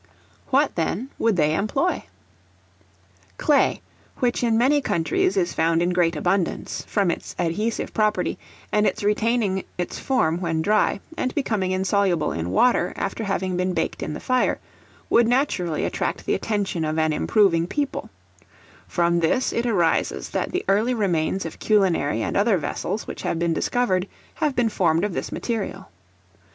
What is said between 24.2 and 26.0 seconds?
have been formed of this material.